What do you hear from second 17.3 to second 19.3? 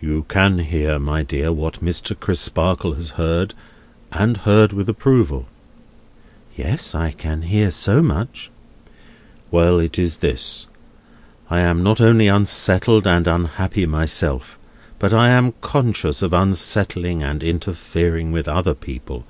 interfering with other people.